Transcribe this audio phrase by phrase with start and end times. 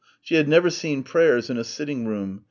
[0.23, 2.39] She had never seen prayers in a sitting room.